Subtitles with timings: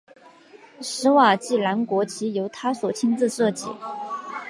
[0.81, 3.67] 史瓦济兰国旗由他所亲自设计。